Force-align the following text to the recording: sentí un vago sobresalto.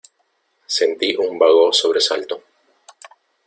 sentí 0.77 1.09
un 1.15 1.37
vago 1.37 1.71
sobresalto. 1.71 2.41